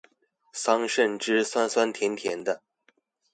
[0.51, 2.63] 桑椹汁酸酸甜甜的